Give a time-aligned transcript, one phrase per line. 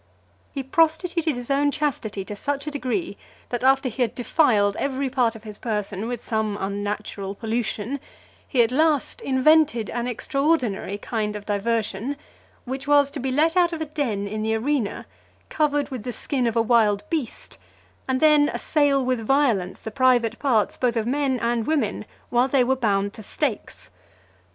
[0.51, 3.17] He prostituted his own chastity to such a degree,
[3.49, 7.99] that (358) after he had defiled every part of his person with some unnatural pollution,
[8.47, 12.17] he at last invented an extraordinary kind of diversion;
[12.65, 15.05] which was, to be let out of a den in the arena,
[15.49, 17.59] covered with the skin of a wild beast,
[18.07, 22.63] and then assail with violence the private parts both of men and women, while they
[22.63, 23.91] were bound to stakes.